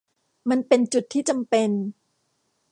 [0.49, 1.69] มันเป็นจุดที่จำเป็น